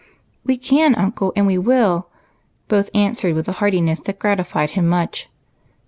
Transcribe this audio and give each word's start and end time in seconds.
"We 0.43 0.57
can, 0.57 0.95
uncle, 0.95 1.31
and 1.35 1.45
we 1.45 1.59
will!" 1.59 2.07
both 2.69 2.89
answered 2.95 3.35
with 3.35 3.47
a 3.47 3.51
heartiness 3.61 3.99
that 3.99 4.17
gratified 4.17 4.71
him 4.71 4.87
much. 4.87 5.29